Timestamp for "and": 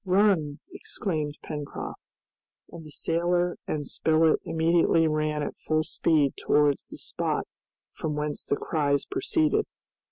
2.71-2.83, 3.67-3.87